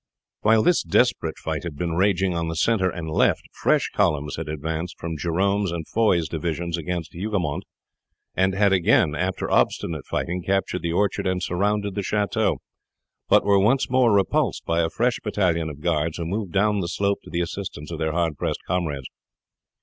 While 0.39 0.63
this 0.63 0.81
desperate 0.81 1.37
fight 1.37 1.61
had 1.61 1.75
been 1.75 1.93
raging 1.93 2.33
on 2.33 2.47
the 2.47 2.55
center 2.55 2.89
and 2.89 3.07
left, 3.07 3.43
fresh 3.53 3.89
columns 3.93 4.35
had 4.37 4.49
advanced 4.49 4.97
from 4.97 5.15
Jerome's 5.15 5.71
and 5.71 5.87
Foy's 5.87 6.27
divisions 6.27 6.75
against 6.75 7.13
Hougoumont, 7.13 7.65
and 8.33 8.55
had 8.55 8.73
again, 8.73 9.13
after 9.13 9.51
obstinate 9.51 10.07
fighting, 10.07 10.41
captured 10.41 10.81
the 10.81 10.91
orchard 10.91 11.27
and 11.27 11.43
surrounded 11.43 11.93
the 11.93 12.01
chateau, 12.01 12.57
but 13.29 13.43
were 13.45 13.59
once 13.59 13.91
more 13.91 14.11
repulsed 14.11 14.65
by 14.65 14.81
a 14.81 14.89
fresh 14.89 15.19
battalion 15.23 15.69
of 15.69 15.81
guards 15.81 16.17
who 16.17 16.25
moved 16.25 16.51
down 16.51 16.79
the 16.79 16.87
slope 16.87 17.19
to 17.21 17.29
the 17.29 17.41
assistance 17.41 17.91
of 17.91 17.99
their 17.99 18.11
hardly 18.13 18.37
pressed 18.37 18.63
comrades. 18.65 19.05